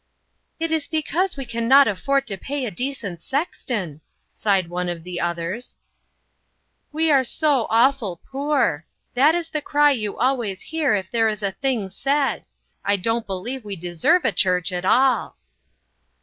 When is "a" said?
11.43-11.51, 14.25-14.31